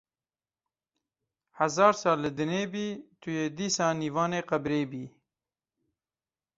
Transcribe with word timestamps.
Hezar 1.57 1.93
sal 2.01 2.17
li 2.23 2.31
dinê 2.37 2.63
bî 2.73 2.87
tu 3.19 3.27
yê 3.37 3.45
dîsa 3.57 3.87
nîvanê 4.01 4.41
qebrê 4.49 4.81
bî 4.91 5.05